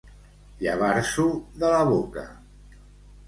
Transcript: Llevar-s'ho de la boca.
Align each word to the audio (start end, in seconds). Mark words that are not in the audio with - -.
Llevar-s'ho 0.61 1.27
de 1.63 1.69
la 1.73 1.81
boca. 1.91 2.23